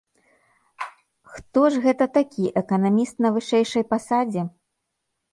[1.33, 4.41] Хто ж гэта такі, эканаміст на вышэйшай пасадзе?